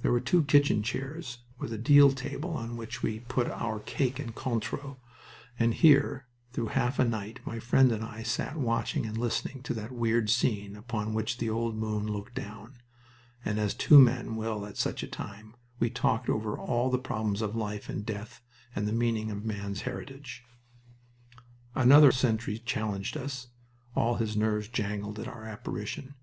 There 0.00 0.10
were 0.10 0.22
two 0.22 0.42
kitchen 0.44 0.82
chairs, 0.82 1.40
with 1.58 1.70
a 1.70 1.76
deal 1.76 2.10
table 2.12 2.52
on 2.52 2.78
which 2.78 3.02
we 3.02 3.20
put 3.20 3.46
our 3.46 3.78
cake 3.78 4.18
and 4.18 4.34
Cointreau, 4.34 4.96
and 5.58 5.74
here, 5.74 6.24
through 6.54 6.68
half 6.68 6.98
a 6.98 7.04
night, 7.04 7.40
my 7.44 7.58
friend 7.58 7.92
and 7.92 8.02
I 8.02 8.22
sat 8.22 8.56
watching 8.56 9.04
and 9.04 9.18
listening 9.18 9.62
to 9.64 9.74
that 9.74 9.92
weird 9.92 10.30
scene 10.30 10.74
upon 10.76 11.12
which 11.12 11.36
the 11.36 11.50
old 11.50 11.76
moon 11.76 12.06
looked 12.06 12.34
down; 12.34 12.78
and, 13.44 13.58
as 13.60 13.74
two 13.74 13.98
men 13.98 14.36
will 14.36 14.64
at 14.64 14.78
such 14.78 15.02
a 15.02 15.06
time, 15.06 15.54
we 15.78 15.90
talked 15.90 16.30
over 16.30 16.56
all 16.56 16.88
the 16.88 16.98
problems 16.98 17.42
of 17.42 17.54
life 17.54 17.90
and 17.90 18.06
death 18.06 18.40
and 18.74 18.88
the 18.88 18.92
meaning 18.92 19.30
of 19.30 19.44
man's 19.44 19.82
heritage. 19.82 20.42
Another 21.74 22.12
sentry 22.12 22.58
challenged 22.60 23.14
us 23.14 23.48
all 23.94 24.14
his 24.14 24.38
nerves 24.38 24.68
jangled 24.68 25.18
at 25.18 25.28
our 25.28 25.44
apparition. 25.44 26.12